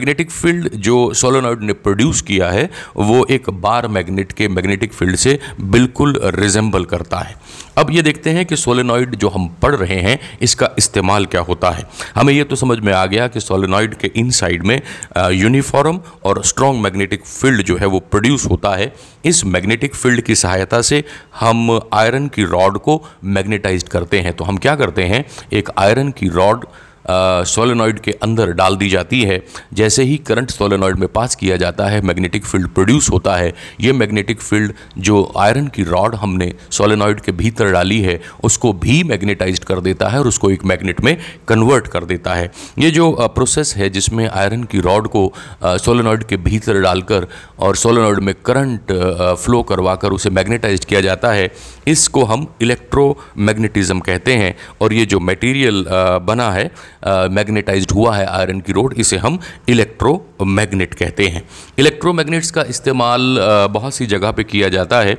मैग्नेटिक 0.00 0.30
फ़ील्ड 0.30 0.68
जो 0.76 0.94
सोलोनॉइड 1.14 1.62
ने 1.62 1.72
प्रोड्यूस 1.76 2.20
किया 2.22 2.48
है, 2.50 2.68
वो 2.96 3.24
एक 3.30 3.50
बार 3.60 3.86
मैग्नेट 3.88 4.30
के 4.32 4.46
मैग्नेटिक 4.48 4.92
फ़ील्ड 4.92 5.16
से 5.16 5.38
बिल्कुल 5.72 6.20
रिजेंबल 6.36 6.84
करता 6.84 7.18
है। 7.18 7.34
अब 7.78 7.90
ये 7.90 8.02
देखते 8.02 8.30
हैं 8.30 8.44
कि 8.46 8.56
सोलेनॉइड 8.56 9.14
जो 9.14 9.28
हम 9.28 9.48
पढ़ 9.62 9.74
रहे 9.74 10.00
हैं, 10.00 10.18
इसका 10.42 10.70
इस्तेमाल 10.78 11.26
क्या 11.26 11.40
होता 11.40 11.70
है। 11.70 11.84
हमें 12.14 12.32
ये 12.34 12.44
तो 12.44 12.56
समझ 12.56 12.78
में 12.78 12.92
आ 12.92 13.04
गया 13.06 13.28
कि 13.28 13.40
सोलेनॉइड 13.40 13.94
के 13.94 14.10
इनसाइड 14.16 14.64
में 14.64 14.80
यूनिफॉर्म 15.18 16.00
और 16.24 16.44
स्ट्रॉन्ग 16.44 16.82
मैग्नेटिक 16.82 17.26
फ़ील्ड 17.26 17.62
जो 17.62 17.76
है 17.76 17.86
वो 17.86 18.00
प्रोड्यूस 18.00 18.46
होता 18.46 18.76
है। 18.76 18.92
इस 19.24 19.44
मैग्नेटिक 19.46 19.94
फ़ील्ड 19.94 20.20
की 20.20 20.34
सहायता 20.36 20.82
से 20.82 21.04
हम 21.40 21.80
आयरन 21.94 22.28
की 22.28 22.44
रॉड 22.46 22.78
को 22.78 23.02
मैग्नेटाइज 23.24 23.82
करते 23.82 24.20
हैं। 24.20 24.32
तो 24.32 24.44
हम 24.44 24.56
क्या 24.56 24.76
करते 24.76 25.04
हैं? 25.04 25.24
एक 25.52 25.70
आयरन 25.78 26.10
की 26.10 26.28
रॉड 26.30 26.64
सोलेनॉइड 27.04 27.98
के 28.00 28.10
अंदर 28.12 28.52
डाल 28.52 28.76
दी 28.76 28.88
जाती 28.90 29.22
है। 29.22 29.40
जैसे 29.74 30.02
ही 30.02 30.16
करंट 30.18 30.50
सोलेनॉइड 30.50 30.96
में 30.96 31.08
पास 31.08 31.34
किया 31.34 31.56
जाता 31.56 31.86
है, 31.86 32.00
मैग्नेटिक 32.02 32.44
फ़ील्ड 32.44 32.68
प्रोड्यूस 32.68 33.10
होता 33.10 33.36
है। 33.36 33.52
ये 33.80 33.92
मैग्नेटिक 33.92 34.40
फ़ील्ड 34.40 34.72
जो 34.98 35.32
आयरन 35.38 35.66
की 35.66 35.82
रॉड 35.84 36.14
हमने 36.14 36.52
सोलेनॉइड 36.70 37.20
के 37.20 37.32
भीतर 37.32 37.70
डाली 37.72 38.00
है, 38.00 38.20
उसको 38.44 38.72
भी 38.74 39.02
मैग्नेटाइज 39.04 39.58
कर 39.60 39.80
देता 39.80 40.08
है 40.08 40.18
और 40.18 40.28
उसको 40.28 40.50
एक 40.50 40.64
मैग्नेट 40.64 41.00
में 41.00 41.16
कन्वर्ट 41.48 41.86
कर 41.86 42.04
देता 42.04 42.34
है। 42.34 42.50
ये 42.78 42.90
जो 42.90 43.10
प्रोसेस 43.34 43.74
है 43.76 43.88
जिसमें 43.90 44.28
आयरन 44.28 44.64
की 44.64 44.80
रॉड 44.80 45.08
को 45.08 45.32
सोलेनॉइड 45.64 46.24
के 46.24 46.36
भीतर 46.38 46.80
डालकर 46.80 47.26
और 47.58 47.76
सोलेनॉइड 47.76 48.18
में 48.20 48.34
करंट 48.46 48.92
फ्लो 49.36 49.62
करवा 49.62 49.94
कर 49.96 50.12
उसे 50.12 50.30
मैग्नेटाइज 50.30 50.84
किया 50.84 51.00
जाता 51.00 51.32
है, 51.32 51.50
इसको 51.86 52.24
हम 52.24 52.46
इलेक्ट्रोमैग्नेटिज्म 52.62 54.00
कहते 54.00 54.34
हैं। 54.34 54.54
और 54.80 54.92
ये 54.92 55.06
जो 55.06 55.20
मटेरियल 55.20 55.84
बना 56.22 56.50
है 56.50 56.70
मैग्नेटाइज्ड 57.06 57.90
हुआ 57.90 58.16
है 58.16 58.26
आयरन 58.26 58.60
की 58.60 58.72
रोड, 58.72 58.94
इसे 58.98 59.16
हम 59.16 59.38
इलेक्ट्रो 59.68 60.10
इलेक्ट्रोमैग्नेट 60.40 60.94
कहते 60.94 61.26
हैं। 61.28 61.42
इलेक्ट्रो 61.78 62.00
इलेक्ट्रोमैग्नेट्स 62.00 62.50
का 62.50 62.62
इस्तेमाल 62.62 63.38
बहुत 63.70 63.94
सी 63.94 64.06
जगह 64.06 64.30
पे 64.30 64.44
किया 64.44 64.68
जाता 64.68 65.00
है। 65.00 65.16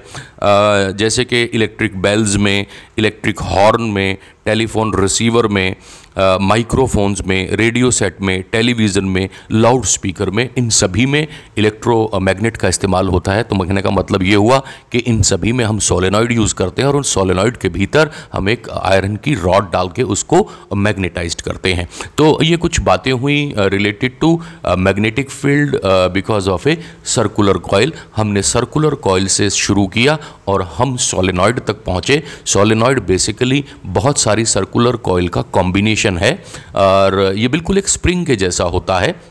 जैसे 0.97 1.25
कि 1.25 1.41
इलेक्ट्रिक 1.43 2.01
बेल्स 2.01 2.35
में, 2.35 2.65
इलेक्ट्रिक 2.97 3.39
हॉर्न 3.39 3.83
में, 3.83 4.17
टेलीफोन 4.45 4.93
रिसीवर 4.95 5.47
में 5.47 5.75
माइक्रोफोन्स 6.15 7.21
में 7.27 7.55
रेडियो 7.55 7.89
सेट 7.91 8.21
में 8.21 8.43
टेलीविज़न 8.51 9.05
में 9.05 9.29
लाउड 9.51 9.85
स्पीकर 9.85 10.29
में, 10.29 10.49
इन 10.57 10.69
सभी 10.71 11.05
में 11.05 11.27
इलेक्ट्रोमैग्नेट 11.57 12.57
का 12.57 12.67
इस्तेमाल 12.67 13.07
होता 13.07 13.31
है। 13.31 13.43
तो 13.43 13.55
कहने 13.57 13.81
का 13.81 13.89
मतलब 13.91 14.23
ये 14.23 14.35
हुआ 14.35 14.57
कि 14.91 14.97
इन 14.99 15.21
सभी 15.23 15.51
में 15.51 15.63
हम 15.65 15.79
सोलेनॉइड 15.81 16.31
यूज़ 16.31 16.55
करते 16.55 16.81
हैं 16.81 16.89
और 16.89 16.95
उन 16.95 17.03
सोलेनॉइड 17.03 17.57
के 17.57 17.69
भीतर 17.69 18.09
हम 18.33 18.49
एक 18.49 18.69
आयरन 18.71 19.15
की 19.15 19.35
रॉड 19.35 19.71
डाल 19.71 19.89
के 19.95 20.03
उसको 20.05 20.47
मैग्नेटाइज 20.75 21.35
करते 21.41 21.73
हैं। 21.73 21.87
तो 22.17 22.37
ये 22.43 22.57
कुछ 22.57 22.79
बातें 22.81 23.11
हुई 23.11 23.53
related 23.57 24.19
to 24.19 24.39
magnetic 24.79 25.29
field 25.29 25.79
because 26.13 26.49
of 26.49 26.67
a 26.69 26.77
circular 27.05 27.57
coil 27.69 27.93
हमने 28.15 28.41
सर्कुलर 28.43 28.95
कॉयल 28.99 29.27
से 29.29 29.49
शुरू 29.51 29.87
किया 29.87 30.17
और 30.47 30.61
हम 30.77 30.95
सोलेनॉइड 30.99 31.59
तक 31.59 31.83
पहुँचे। 31.85 32.21
सोलेनॉइड 32.45 32.99
बेसिकली 33.07 33.63
बहुत 33.85 34.19
सारी 34.19 34.45
सर्कुलर 34.47 34.95
कॉयल 34.97 35.27
का 35.27 35.41
कॉम्बिनेशन 35.53 35.99
है 36.09 36.43
और 36.75 37.33
ये 37.35 37.47
बिल्कुल 37.47 37.77
एक 37.77 37.87
स्प्रिंग 37.87 38.25
के 38.25 38.35
जैसा 38.35 38.63
होता 38.63 38.99
है। 38.99 39.30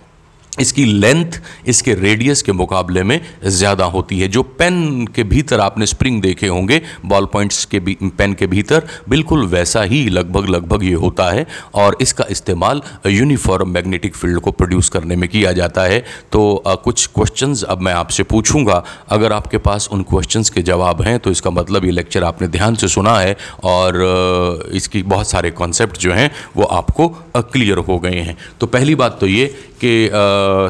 इसकी 0.60 0.84
लेंथ 0.84 1.40
इसके 1.66 1.94
रेडियस 1.96 2.42
के 2.42 2.52
मुकाबले 2.52 3.02
में 3.02 3.20
ज़्यादा 3.46 3.84
होती 3.86 4.18
है। 4.20 4.28
जो 4.28 4.42
पेन 4.42 5.06
के 5.14 5.24
भीतर 5.24 5.60
आपने 5.60 5.86
स्प्रिंग 5.86 6.20
देखे 6.22 6.46
होंगे 6.48 6.80
बॉल 7.06 7.26
पॉइंट्स 7.32 7.64
के 7.64 7.80
भी 7.80 7.96
पेन 8.18 8.32
के 8.34 8.46
भीतर 8.46 8.86
बिल्कुल 9.08 9.46
वैसा 9.48 9.82
ही 9.84 10.04
लगभग 10.10 10.48
लगभग 10.48 10.84
ये 10.84 10.94
होता 10.96 11.30
है 11.30 11.46
और 11.74 11.96
इसका 12.00 12.24
इस्तेमाल 12.30 12.82
यूनिफॉर्म 13.08 13.70
मैग्नेटिक 13.70 14.16
फ़ील्ड 14.16 14.40
को 14.40 14.50
प्रोड्यूस 14.52 14.88
करने 14.88 15.16
में 15.16 15.28
किया 15.28 15.52
जाता 15.52 15.82
है। 15.84 16.02
तो 16.32 16.56
आ, 16.56 16.74
कुछ 16.76 17.06
क्वेश्चंस 17.08 17.62
अब 17.64 17.80
मैं 17.80 17.92
आपसे 17.94 18.22
पूछूँगा। 18.24 18.82
अगर 19.10 19.32
आपके 19.32 19.58
पास 19.60 19.88
उन 19.92 20.02
क्वेश्चंस 20.04 20.50
के 20.50 20.62
जवाब 20.62 21.02
हैं 21.02 21.18
तो 21.18 21.30
इसका 21.30 21.50
मतलब 21.52 21.84
ये 21.84 21.90
लेक्चर 21.90 22.24
आपने 22.24 22.48
ध्यान 22.48 22.74
से 22.74 22.88
सुना 22.88 23.18
है 23.18 23.36
और 23.64 24.70
इसकी 24.74 25.02
बहुत 25.04 25.28
सारे 25.28 25.50
कॉन्सेप्ट 25.52 25.98
जो 25.98 26.12
हैं 26.12 26.30
वो 26.56 26.64
आपको 26.64 27.08
क्लियर 27.36 27.78
हो 27.80 27.98
गए 27.98 28.18
हैं। 28.20 28.36
तो 28.60 28.66
पहली 28.68 28.94
बात 28.94 29.18
तो 29.20 29.26
ये 29.26 29.46
कि 29.80 30.08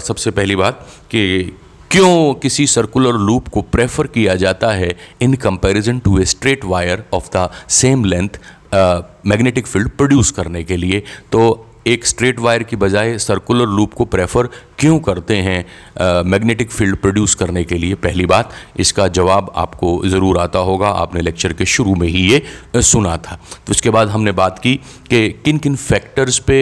सबसे 0.01 0.31
पहली 0.31 0.57
बात 0.57 0.87
कि 1.11 1.53
क्यों 1.91 2.35
किसी 2.35 2.67
सर्कुलर 2.67 3.13
लूप 3.13 3.49
को 3.49 3.63
प्रेफर 3.63 4.07
किया 4.07 4.35
जाता 4.35 4.69
है 4.69 4.97
in 5.23 5.35
comparison 5.35 5.99
to 5.99 6.19
a 6.19 6.25
straight 6.25 6.65
wire 6.65 7.05
of 7.13 7.29
the 7.37 7.49
same 7.69 8.05
length 8.05 8.39
magnetic 9.27 9.67
field 9.67 9.89
produce 9.89 10.31
करने 10.31 10.65
के 10.65 10.77
लिए? 10.77 11.03
तो 11.33 11.67
एक 11.87 12.07
स्ट्रेट 12.07 12.41
वायर 12.41 12.63
की 12.63 12.77
बजाय 12.77 13.17
सर्कुलर 13.19 13.67
लूप 13.69 13.95
को 13.95 14.05
प्रेफर 14.07 14.49
क्यों 14.79 14.99
करते 15.01 15.37
हैं 15.37 16.25
मैग्नेटिक 16.25 16.71
फ़ील्ड 16.71 16.97
प्रोड्यूस 16.97 17.35
करने 17.35 17.63
के 17.65 17.75
लिए? 17.75 17.95
पहली 17.97 18.27
बात, 18.27 18.51
इसका 18.77 19.07
जवाब 19.09 19.53
आपको 19.57 19.91
ज़रूर 20.09 20.39
आता 20.39 20.59
होगा, 20.59 20.89
आपने 20.89 21.21
लेक्चर 21.21 21.53
के 21.53 21.65
शुरू 21.67 21.95
में 21.95 22.07
ही 22.09 22.21
ये 22.23 22.43
सुना 22.77 23.17
था। 23.19 23.39
तो 23.67 23.71
उसके 23.71 23.91
बाद 23.91 24.09
हमने 24.09 24.33
बात 24.33 24.59
की 24.59 24.75
कि 25.11 25.29
किन 25.45 25.59
किन 25.59 25.77
फैक्टर्स 25.77 26.39
पे 26.41 26.59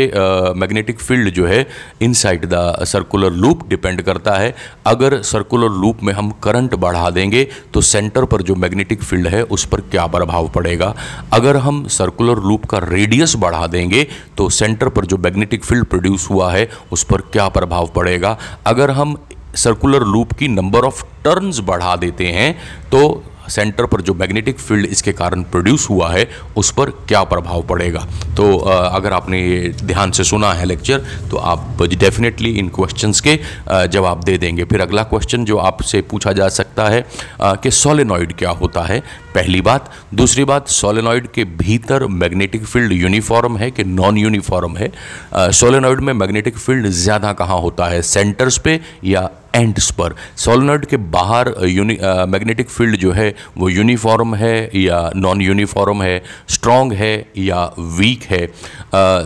मैग्नेटिक 0.57 1.01
फ़ील्ड 1.01 1.31
जो 1.35 1.47
है, 1.47 1.67
inside 2.03 2.45
the 2.45 2.85
circular 2.85 3.33
loop 3.35 3.67
depend 3.69 4.03
करता 4.03 4.35
है। 4.35 4.55
अगर 4.87 5.21
सर्कुलर 5.25 5.71
लूप 5.73 6.03
में 6.03 6.13
हम 6.15 6.31
करंट 6.43 6.75
बढ़ा 6.77 7.09
देंगे 7.11 7.47
तो 7.75 7.81
सेंटर 7.83 8.25
पर 8.25 8.43
जो 8.43 8.55
मैग्नेटिक 8.57 9.03
फ़ील्ड 9.03 9.27
है, 9.27 9.43
उस 9.43 9.65
पर 9.65 9.81
क्या 9.83 10.07
प्रभाव 10.09 10.49
पड़ेगा? 10.49 10.95
अगर 11.33 11.57
हम 11.59 11.87
सर्कुलर 11.91 12.43
लूप 12.43 12.65
का 12.67 12.79
रेडियस 12.85 13.37
बढ़ा 13.39 13.67
देंगे 13.69 14.07
तो 14.37 14.49
सेंटर 14.51 14.89
पर 14.89 15.07
जो 15.09 15.17
मैग्नेटिक 15.19 15.65
फ़ील्ड 15.65 15.85
प्रोड्यूस 15.87 16.29
हुआ 16.31 16.53
है, 16.53 16.69
उस 16.93 17.05
पर 17.05 17.21
क्या 17.33 17.49
प्रभाव 17.51 17.91
पड़ेगा? 17.97 18.37
अगर 18.67 18.91
हम 18.91 19.17
सर्कुलर 19.57 20.05
लूप 20.05 20.33
की 20.33 20.49
नंबर 20.51 20.85
ऑफ़ 20.85 21.03
टर्न्स 21.25 21.59
बढ़ा 21.67 21.97
देते 21.97 22.27
हैं 22.29 22.55
तो 22.91 23.23
सेंटर 23.51 23.87
पर 23.87 24.01
जो 24.01 24.15
मैग्नेटिक 24.15 24.59
फ़ील्ड 24.59 24.87
इसके 24.87 25.13
कारण 25.13 25.43
प्रोड्यूस 25.43 25.89
हुआ 25.91 26.11
है, 26.13 26.29
उस 26.57 26.71
पर 26.71 26.91
क्या 27.09 27.23
प्रभाव 27.25 27.63
पड़ेगा? 27.67 28.01
तो 28.37 28.57
अगर 28.59 29.13
आपने 29.13 29.41
ये 29.41 29.69
ध्यान 29.83 30.11
से 30.11 30.25
सुना 30.25 30.53
है 30.53 30.65
लेक्चर 30.65 31.05
तो 31.31 31.37
आप 31.37 31.83
डेफिनेटली 31.83 32.51
इन 32.53 32.69
क्वेश्चंस 32.69 33.21
के 33.21 33.39
जवाब 33.89 34.25
दे 34.25 34.37
देंगे। 34.39 34.65
फिर 34.65 34.81
अगला 34.81 35.03
क्वेश्चन 35.05 35.45
जो 35.45 35.57
आपसे 35.59 36.01
पूछा 36.03 36.33
जा 36.33 36.49
सकता 36.51 36.89
है 36.89 37.05
कि 37.43 37.71
सोलेनॉइड 37.71 38.37
क्या 38.37 38.51
होता 38.51 38.83
है? 38.83 39.03
पहली 39.39 39.61
बात। 39.61 39.91
दूसरी 40.15 40.45
बात 40.45 40.69
सोलेनॉइड 40.69 41.27
के 41.33 41.45
भीतर 41.57 42.07
मैग्नेटिक 42.13 42.65
फ़ील्ड 42.65 42.93
यूनिफॉर्म 42.93 43.57
है 43.57 43.71
कि 43.71 43.85
नॉन 43.87 44.19
यूनिफॉर्म 44.19 44.77
है 44.77 44.93
सोलेनॉइड 45.55 46.01
में 46.01 46.13
मैग्नेटिक 46.15 46.59
फ़ील्ड 46.59 46.87
ज़्यादा 46.87 47.33
कहाँ 47.33 47.61
होता 47.61 47.87
है? 47.89 48.01
सेंटर्स 48.05 48.59
पे 48.59 48.81
या 49.05 49.29
एंड्स 49.57 49.91
पर? 49.91 50.15
सोलनॉइड 50.37 50.85
के 50.87 50.97
बाहर 50.97 51.49
मैग्नेटिक 52.29 52.69
फ़ील्ड 52.71 52.97
जो 52.97 53.13
है, 53.13 53.35
वो 53.59 53.69
यूनिफॉर्म 53.69 54.35
है 54.35 54.71
या 54.77 54.99
नॉन 55.17 55.41
यूनिफॉर्म 55.43 56.03
है? 56.03 56.23
स्ट्रॉन्ग 56.49 56.93
है 56.93 57.15
या 57.39 57.65
वीक 57.79 58.23
है? 58.31 58.47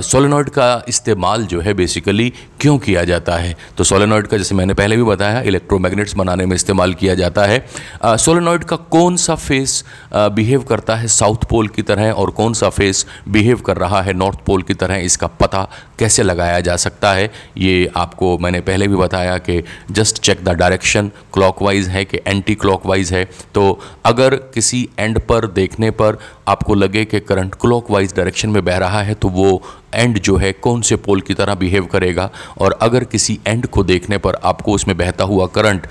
सोलेनॉइड 0.02 0.49
का 0.50 0.85
इस्तेमाल 0.88 1.47
जो 1.47 1.61
है 1.61 1.75
बेसिकली 1.75 2.33
क्यों 2.62 2.76
किया 2.78 3.02
जाता 3.04 3.37
है? 3.37 3.54
तो 3.78 3.85
सोलेनॉइड 3.85 4.26
का, 4.26 4.37
जैसे 4.37 4.54
मैंने 4.54 4.75
पहले 4.75 4.97
भी 4.97 5.02
बताया 5.02 5.40
इलेक्ट्रोमैग्नेट्स 5.42 6.14
बनाने 6.16 6.47
में 6.47 6.54
इस्तेमाल 6.57 6.95
किया 6.95 7.14
जाता 7.14 7.45
है। 7.45 7.64
सोलेनॉइड 8.07 8.64
का 8.64 8.76
कौन 8.76 9.16
सा 9.16 9.35
फेस 9.35 9.85
बिहेव 10.14 10.62
करता 10.62 10.97
है? 10.97 11.09
साउथ 11.09 11.45
पोल 11.50 11.69
की 11.69 11.83
तरह, 11.83 12.11
और 12.12 12.31
कौन 12.31 12.54
सा 12.54 12.69
फेस 12.71 13.07
बिहेव 13.28 13.61
कर 13.61 13.76
रहा 13.76 14.02
है? 14.02 14.12
नॉर्थ 14.12 14.38
पोल 14.47 14.62
की 14.62 14.75
तरह, 14.75 14.97
इसका 14.97 15.26
पता 15.26 15.69
कैसे 16.02 16.23
लगाया 16.23 16.61
जा 16.61 16.76
सकता 16.78 17.12
है, 17.12 17.30
ये 17.59 17.90
आपको 17.97 18.37
मैंने 18.38 18.61
पहले 18.62 18.88
भी 18.88 18.97
बताया 18.97 19.37
कि 19.40 19.62
just 19.90 20.18
check 20.21 20.44
the 20.44 20.56
direction 20.59 21.11
clockwise 21.35 21.88
है 21.88 22.04
कि 22.04 22.18
एंटी 22.26 22.54
क्लॉकवाइज 22.56 23.12
है। 23.12 23.25
तो 23.54 23.78
अगर 24.06 24.37
किसी 24.54 24.88
एंड 24.99 25.18
पर 25.28 25.47
देखने 25.52 25.90
पर 25.92 26.18
आपको 26.49 26.75
लगे 26.75 27.04
कि 27.04 27.21
करंट 27.23 27.54
क्लॉकवाइज 27.61 28.14
डायरेक्शन 28.16 28.49
में 28.50 28.64
बह 28.64 28.76
रहा 28.78 29.02
है 29.02 29.14
तो 29.14 29.28
वो 29.30 29.62
एंड 29.94 30.18
जो 30.21 30.37
है 30.37 30.50
कौन 30.54 30.80
से 30.82 30.97
पोल 30.97 31.21
की 31.21 31.35
तरह 31.35 31.54
बिहेव 31.54 31.87
करेगा? 31.87 32.28
और 32.59 32.78
अगर 32.82 33.04
किसी 33.04 33.38
एंड 33.47 33.66
को 33.66 33.82
देखने 33.85 34.18
पर 34.18 34.35
आपको 34.44 34.73
उसमें 34.73 34.97
बहता 34.97 35.25
हुआ 35.25 35.47
करंट 35.54 35.87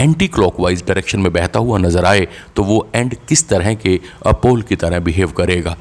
एंटी 0.00 0.28
क्लॉकवाइज 0.28 0.82
डायरेक्शन 0.86 1.20
में 1.20 1.32
बहता 1.32 1.58
हुआ 1.58 1.78
नज़र 1.78 2.04
आए 2.04 2.26
तो 2.56 2.62
वो 2.62 2.86
एंड 2.94 3.14
किस 3.28 3.48
तरह 3.48 3.74
के 3.76 3.98
पोल 4.26 4.62
की 4.62 4.76
तरह 4.76 4.98
बिहेव 5.00 5.30
करेगा। 5.36 5.76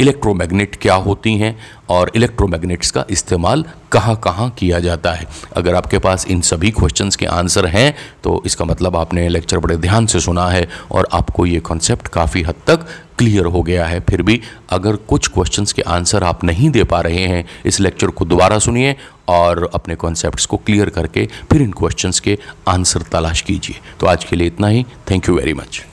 इलेक्ट्रोमैग्नेट 0.00 0.76
क्या 0.82 0.94
होती 1.06 1.36
हैं? 1.36 1.56
और 1.90 2.10
इलेक्ट्रोमैग्नेट्स 2.16 2.90
का 2.90 3.04
इस्तेमाल 3.10 3.64
कहाँ 3.92 4.14
कहाँ 4.16 4.48
किया 4.50 4.78
जाता 4.78 5.12
है? 5.12 5.26
अगर 5.56 5.74
आपके 5.74 5.98
पास 5.98 6.26
इन 6.26 6.40
सभी 6.42 6.70
क्वेश्चंस 6.70 7.16
के 7.16 7.26
आंसर 7.26 7.66
हैं 7.66 7.94
तो 8.24 8.42
इसका 8.46 8.64
मतलब 8.64 8.96
आपने 8.96 9.28
लेक्चर 9.28 9.58
बड़े 9.58 9.76
ध्यान 9.76 10.06
से 10.06 10.20
सुना 10.20 10.48
है 10.48 10.68
और 10.90 11.08
आपको 11.12 11.46
ये 11.46 11.60
कॉन्सेप्ट 11.60 12.08
काफ़ी 12.08 12.42
हद 12.42 12.54
तक 12.66 12.86
क्लियर 13.18 13.44
हो 13.44 13.62
गया 13.62 13.86
है। 13.86 14.00
फिर 14.00 14.22
भी 14.22 14.40
अगर 14.70 14.96
कुछ 15.08 15.28
क्वेश्चंस 15.28 15.72
के 15.72 15.82
आंसर 15.82 16.24
आप 16.24 16.44
नहीं 16.44 16.70
दे 16.70 16.84
पा 16.84 17.00
रहे 17.00 17.26
हैं, 17.26 17.44
इस 17.66 17.80
लेक्चर 17.80 18.08
को 18.08 18.24
दोबारा 18.24 18.58
सुनिए 18.58 18.94
और 19.28 19.70
अपने 19.74 19.94
कॉन्सेप्ट्स 19.94 20.46
को 20.46 20.56
क्लियर 20.56 20.90
करके 20.90 21.28
फिर 21.50 21.62
इन 21.62 21.72
क्वेश्चंस 21.72 22.20
के 22.20 22.38
आंसर 22.68 23.02
तलाश 23.12 23.40
कीजिए। 23.40 23.80
तो 24.00 24.06
आज 24.06 24.24
के 24.24 24.36
लिए 24.36 24.46
इतना 24.46 24.68
ही। 24.68 24.84
Thank 25.10 25.28
you 25.28 25.36
very 25.36 25.54
much 25.54 25.84